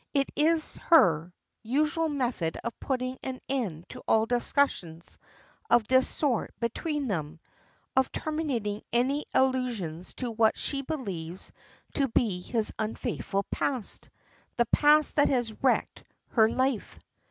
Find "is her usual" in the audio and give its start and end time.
0.35-2.09